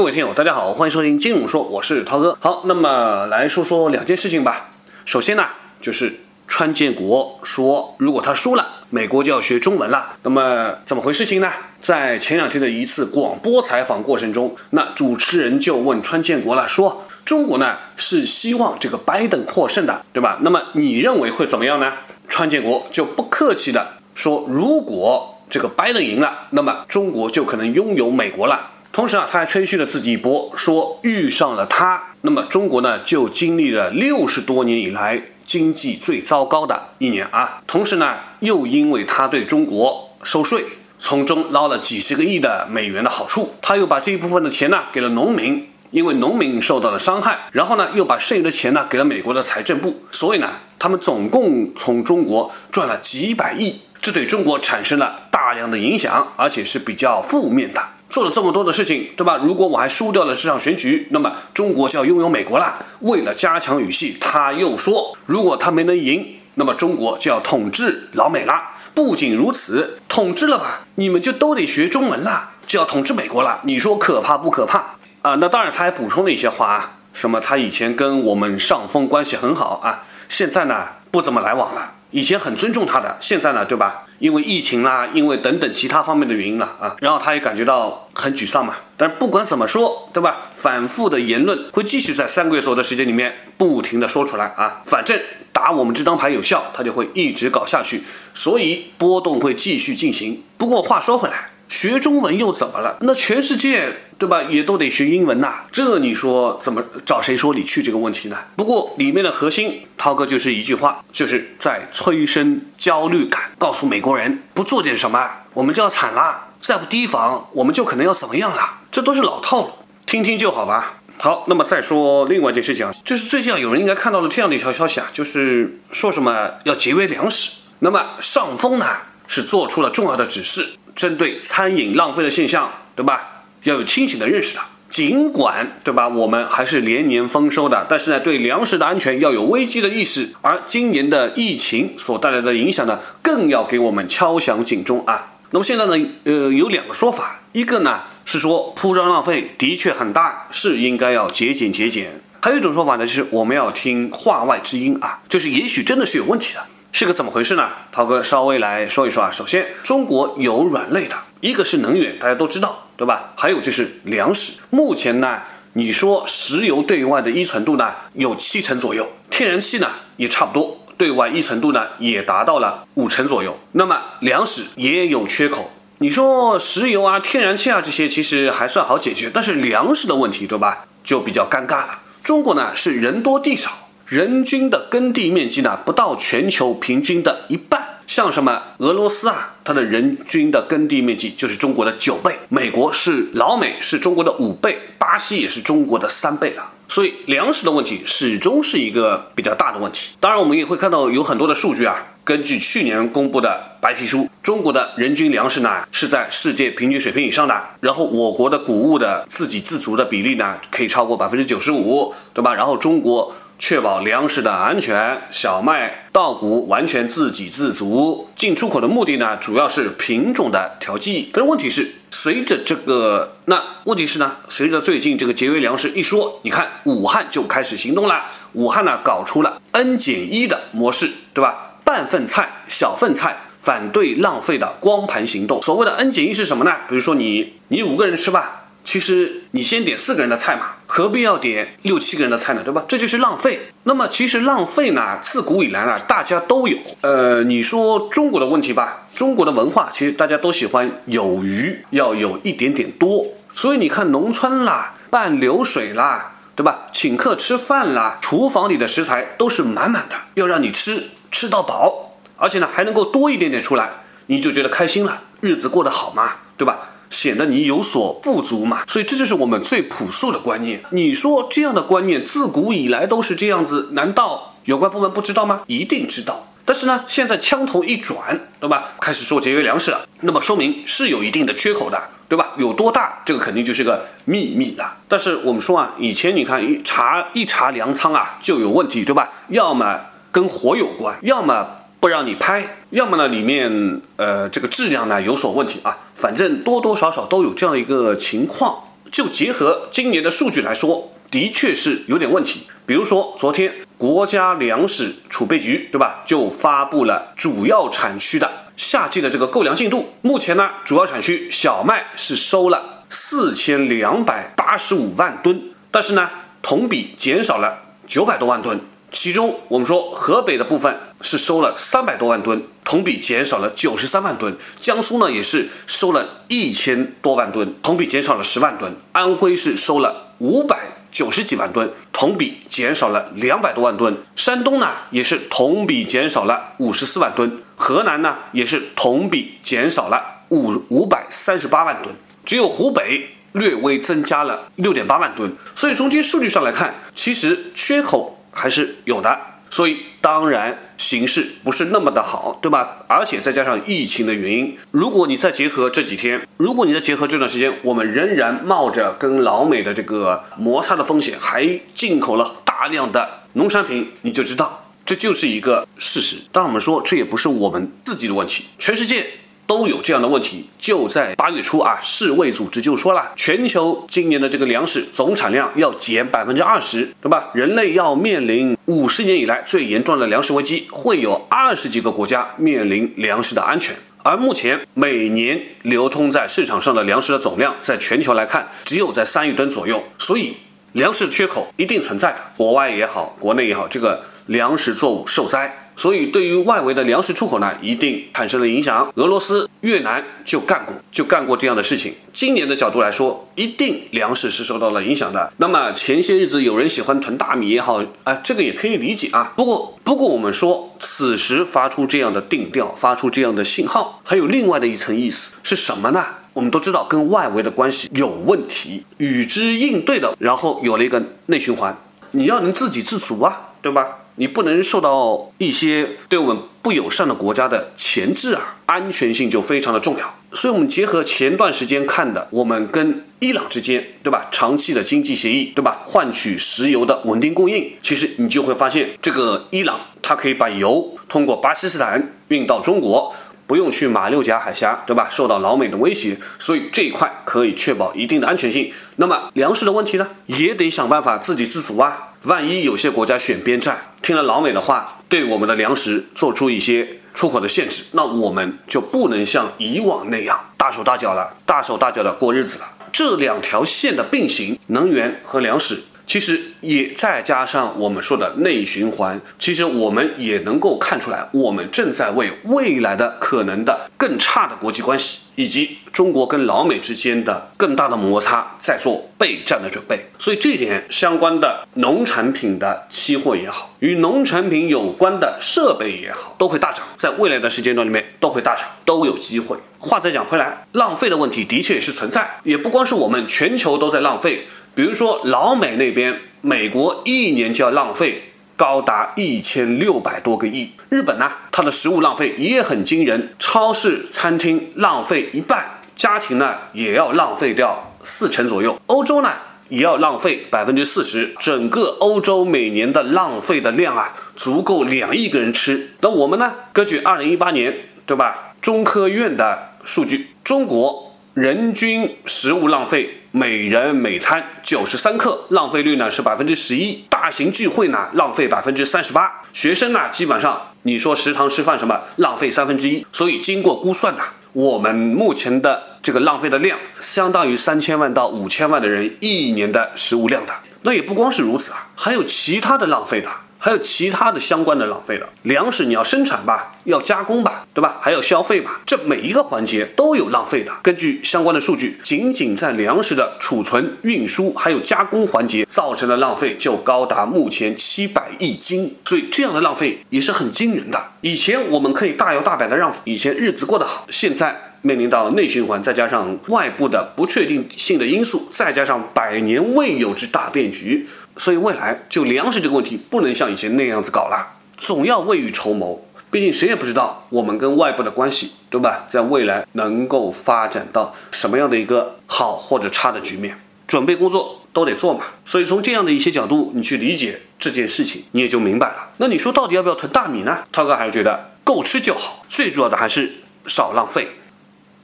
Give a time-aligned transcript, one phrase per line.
[0.00, 2.34] 各位听友，大家好，欢迎收听金融说，我是涛哥。
[2.40, 4.70] 好，那么来说说两件事情吧。
[5.04, 5.44] 首先呢，
[5.82, 10.16] 就是川建国说，如果他输了，美国就要学中文了。
[10.22, 11.50] 那么怎么回事情呢？
[11.80, 20.38] 在前两天的一次广播采访过程中，那主持人就问川建国了，说中国呢是希望这个拜登获胜的，对吧？
[20.40, 21.92] 那么你认为会怎么样呢？
[22.26, 28.70] 川建国就不客气的说，如果这个拜登赢了，那么中国就可能拥有美国了。
[28.92, 37.62] 同时啊，他还吹嘘了自己一波，说遇上了他，那么中国呢就经历了六十多年以来经济最糟糕的一年啊。
[37.68, 40.64] 同时呢，又因为他对中国收税，
[40.98, 50.50] 从中捞了几十个亿的美元的好处，他又把这一部分的钱呢给了农民，因为农民受到了伤害，然后呢又把剩余的钱呢给了美国的财政部，所以呢，
[50.80, 57.80] 他们总共从中国赚了几百亿，这对中国产生了大量的影响，而且是比较负面的。
[58.10, 59.38] 做了这么多的事情，对吧？
[59.42, 62.74] 如果我还输掉了这场选举，那么中国就要拥有美国了。
[63.00, 68.60] 为了加强语气，他又说，如果他没能赢，那么中国就要统治老美了。
[68.92, 73.60] 不仅如此，统治了吧，你们就都得学中文了，就要统治美国了。
[73.62, 75.36] 你说可怕不可怕啊？
[75.36, 81.92] 那当然，他还补充了一些话啊，什么他以前跟我们上峰关系很好啊，现在呢不怎么来往了。
[82.10, 84.04] 以前很尊重他的，现在呢，对吧？
[84.18, 88.74] 因为疫情啦，因为等等其他方面的原因了啊，然后他也感觉到很沮丧嘛。
[88.96, 90.50] 但是不管怎么说，对吧？
[90.54, 94.82] 反复的言论会继续在三个月左右的时间里面不停的说出来啊。
[94.84, 95.18] 反正
[95.52, 98.02] 打我们这张牌有效，他就会一直搞下去，
[98.34, 100.42] 所以波动会继续进行。
[100.58, 101.50] 不过话说回来。
[101.70, 102.98] 学中文又怎么了？
[103.00, 105.60] 那全世界对吧，也都得学英文呐。
[105.70, 108.36] 这你说怎么找谁说理去这个问题呢？
[108.56, 118.80] 不过里面的核心，涛哥就是一句话，就是在催生焦虑感，告诉美国人不做点什么，我们就要惨了；再不提防，我们就可能要怎么样了。
[118.90, 119.70] 这都是老套路，
[120.04, 120.96] 听听就好吧。
[121.18, 127.52] 好，那么再说另外一件事情啊，就是最近啊，有人应该看到了这样的一条消息啊，就是说什么要节约粮食。
[127.78, 128.86] 那么上峰呢
[129.28, 130.66] 是做出了重要的指示。
[130.94, 133.44] 针对餐饮浪费的现象，对吧？
[133.64, 134.62] 要有清醒的认识的。
[134.90, 136.08] 尽管，对吧？
[136.08, 140.30] 我们还是连年丰收的，但是呢，对粮食的安全要有危机的意识。
[140.42, 145.34] 而今年的疫情所带来的影响呢，更要给我们敲响警钟啊。
[145.52, 152.20] 那么现在呢，呃，有两个说法，一个呢是说铺张浪费的确很大，是应该要节俭节俭。
[152.40, 156.60] 还有一种说法呢，就是我们要听话外之音啊，就是也许真的是有问题的。
[156.92, 157.68] 是个怎么回事呢？
[157.92, 159.30] 涛哥稍微来说一说啊。
[159.32, 163.32] 首先，中国有软肋的，一个是能源，大家都知道，对吧？
[163.36, 164.54] 还有就是粮食。
[164.70, 165.40] 目前呢，
[165.74, 173.56] 你说石油对外的依存度呢有七成左右，天然气呢也差不多，对外依存度呢也达到了五成左右。
[173.72, 175.70] 那么粮食也有缺口。
[175.98, 180.86] 你说石油啊、天然气啊这些其实还算好解决，但是粮食的问题，对吧？
[181.04, 182.00] 就比较尴尬了。
[182.24, 183.70] 中国呢是人多地少。
[184.10, 188.00] 人均的耕地面积呢，不到全球平均的一半。
[188.08, 196.72] 像什么俄罗斯啊，它的人均的耕地面积就是中国的九倍；美国是老美是中国的五倍，巴西也是中国的三倍了。
[196.88, 200.16] 所以粮食的问题始终是一个比较大的问题。
[200.18, 207.54] 当然，我们也会看到有很多的数据啊，根据去年公布的白皮书，中国的人均粮食呢是在世界平均水平以上的。
[207.78, 212.52] 然后我国的谷物的自给自足的比例呢，可以超过百分之九十五，对吧？
[212.56, 213.32] 然后中国。
[213.60, 218.26] 确保粮食的安全，小麦、稻谷完全自给自足。
[218.34, 221.28] 进出口的目的呢，主要是品种的调剂。
[221.34, 228.24] 但是问题是，随着这个，那问题是呢，随着最近这个节约粮食一说，你看武汉就开始行动了。
[228.54, 231.74] 武汉呢，搞出了 N 减一的模式，对吧？
[231.84, 235.60] 半份菜、小份菜，反对浪费的光盘行动。
[235.60, 236.74] 所谓的 N 减一是什么呢？
[236.88, 238.59] 比如说你，你五个人吃饭。
[238.82, 242.62] 其实你先点四个人的菜嘛，何必要点六七个人的菜呢？
[242.64, 242.84] 对吧？
[242.88, 243.72] 这就是浪费。
[243.84, 246.76] 那么其实浪费呢，自古以来呢，大家都有。
[247.02, 253.26] 呃，你说中国的问题吧，中国的文化其实大家都喜欢有余，要有一点点多。
[253.54, 256.86] 所以你看农村啦，办流水啦，对吧？
[256.92, 263.90] 请客吃饭啦，厨房里的食材都是满满的，要让你吃吃到饱，而且呢还能够多一点点出来，
[264.26, 266.90] 你就觉得开心了，日子过得好嘛，对吧？
[267.10, 270.80] 显得你有所富足嘛，所以这就是我们最朴素的观念。
[270.90, 275.62] 你说这样的观念自古以来都是这样子，难道有关部门不知道吗？
[275.66, 276.46] 一定知道。
[276.64, 278.92] 但是呢，现在枪头一转，对吧？
[279.00, 282.52] 开始说节约粮食了，那么说明是有一定的缺口的，对吧？
[282.58, 284.98] 有多大，这个肯定就是个秘密了。
[285.08, 289.32] 但是我们说啊，以前你看一查一查粮仓啊，就有问题，对吧？
[289.48, 289.98] 要么
[290.30, 291.79] 跟火有关，要么。
[292.00, 298.84] 不让你拍，要么呢里面呃这个质量呢有所问题啊，反正多多少少都有这样的一个情况。
[299.12, 302.66] 就结合今年的数据来说，的确是有点问题。
[302.86, 310.14] 比如说，昨天国家粮食储备局，对吧，就发布了主要产区的夏季的这个购粮进度。
[310.22, 315.60] 目前呢，主要产区小麦是收了四千两百八十五万吨，
[315.90, 316.30] 但是呢，
[316.62, 318.80] 同比减少了九百多万吨。
[319.10, 330.78] 其中，我们说河北的部分是收了三百多万吨，同比减少了九十三万吨；江苏呢也是收了一千多万吨，同比减少了十万吨；安徽是收了五百
[331.10, 342.14] 九十几万吨，同比减少了两百多万吨；山东呢也是同比减少了五十四万吨；河南呢也是同比减少了五五百三十八万吨，
[342.46, 345.52] 只有湖北略微增加了六点八万吨。
[345.74, 348.36] 所以从这些数据上来看，其实缺口。
[348.52, 349.38] 还是有的，
[349.70, 353.04] 所以当然形势不是那么的好，对吧？
[353.08, 366.36] 而且再加上疫情的原因，如果你再结合这几天，如果你再结合这段时间，我们仍然冒着跟老美的这个摩擦的风险，还进口了大量的农产品，你就知道这就是一个事实。
[366.52, 369.26] 当然，我们说这也不是我们自己的问题，全世界。
[369.70, 370.68] 都有这样的问题。
[370.80, 377.50] 就在八月初啊，世卫组织就说了，全球今年的这个粮食总产量要减百分之二十，对吧？
[377.54, 383.94] 人类要面临五十年以来最严重的粮食危机，会有二十几个国家面临粮食的安全。
[384.24, 390.56] 而目前每年流通在市场上的粮食的总量，在全球来看，只有在三亿吨左右，所以
[390.94, 392.38] 粮食缺口一定存在的。
[392.56, 395.92] 国外也好，国内也好，这个粮食作物受灾。
[395.94, 399.12] 所以，对于外围的粮食出口呢，一定产生了影响。
[399.16, 402.14] 俄罗斯、越南就干过，就干过这样的事情。
[402.32, 405.52] 今年的角度来说，一定粮食是受到了影响的。
[405.58, 409.52] 那么前些日子有人喜欢囤大米也好，啊，这个也可以理解啊。
[409.54, 416.24] 不过，不过我们说，此时发出这样的定调，发出这样的信号，还有另外的一层意思是什么呢？
[416.54, 421.94] 我们都知道跟外围的关系有问题，与之应对的，然后有了一个内循环，
[422.30, 424.06] 你要能自给自足啊，对吧？
[424.36, 430.34] 你不能受到一些对我们不友善的国家的钳制啊，安全性就非常的重要。
[430.52, 434.48] 所以，我们结合前段时间看的，我们跟伊朗之间，对吧？
[434.50, 436.00] 长期的经济协议，对吧？
[436.04, 443.34] 换取石油的稳定供应，其实你就会发现，这个伊朗它可以把油通过巴基斯坦运到中国。
[443.66, 445.28] 不用去马六甲海峡，对吧？
[445.30, 448.92] 受到老美的威胁，所以这一块可以确保一定的安全性。
[449.14, 452.29] 那么粮食的问题呢，也得想办法自给自足啊。
[452.44, 462.86] 万一有些国家选边站，听了老美的话，对我们的粮食做出一些出口的限制，那我们就不能像以往那样大手大脚了，大手大脚的过日子了。
[463.12, 466.02] 这两条线的并行，能源和粮食。
[466.30, 480.24] 其实也再加上我们说的内循环，其实我们也能够看出来，我们正在为未来的可能的更差的国际关系，以及中国跟老美之间的更大的摩擦在做备战的准备。
[480.38, 489.76] 所以这一点相关的农产品的期货也好，与农产品有关的设备也好，都会大涨，在未来的时间段里面都会大涨，都有机会。
[489.98, 494.68] 话再讲回来，浪费的问题的确也是存在，也不光是我们全球都在浪费。
[494.94, 500.90] 比如说，老美那边，美国一年就要浪费高达一千六百多个亿。
[501.08, 509.00] 日本呢，它的食物浪费也很惊人，超市、餐厅浪费一半，家庭呢也要浪费掉四成左右。
[509.06, 509.52] 欧洲呢
[509.88, 516.10] 也要浪费百分之四十，整个欧洲每年的浪费的量啊，足够两亿个人吃。
[516.20, 518.74] 那我们呢，根据二零一八年，对吧？
[518.80, 523.38] 中科院的数据，中国人均食物浪费。
[523.52, 527.24] 每人每餐九十三克，浪费率呢是百分之十一。
[527.28, 529.50] 大型聚会呢浪费百分之三十八。
[529.72, 533.26] 学生呢基本上你说食堂吃饭什么浪费三分之一。
[533.32, 534.42] 所以经过估算呢，
[534.72, 540.72] 我们目前的这个浪费的量，相当于三千万到五千万的人一年的食物量的。
[541.02, 543.50] 那也不光是如此啊，还有其他的浪费的。
[543.82, 548.18] 还有其他的相关的浪费的粮食，你要生产吧，要加工吧，对吧？
[548.20, 550.92] 还要消费吧，这每一个环节都有浪费的。
[551.02, 561.20] 根据相关的数据，仅仅在粮食的储存、运输还有加工环节造成的浪费就高达目前七百亿斤，所以这样的浪费也是很惊人的。
[561.40, 571.26] 以前我们可以大摇大摆的让以前日子过得好，现在面临到内循环，再加上外部的不确定性的因素，再加上百年未有之大变局。
[571.56, 576.24] 所以未来就粮食这个问题，不能像以前那样子搞了，总要未雨绸缪。
[576.50, 579.24] 毕竟谁也不知道我们跟外部的关系，对吧？
[579.28, 583.78] 在未来能够发展到什么样的一个好或者差的局面，
[584.08, 585.44] 准备工作都得做嘛。
[585.64, 589.30] 所以从这样的一些角度，你去理解这件事情，你也就明白了。
[589.36, 590.78] 那你说到底要不要囤大米呢？
[590.90, 593.52] 涛哥还是觉得够吃就好，最主要的还是
[593.86, 594.48] 少浪费。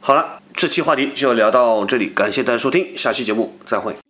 [0.00, 4.05] 好了，这期话题就聊到这里，感谢大家收听，下期节目再会。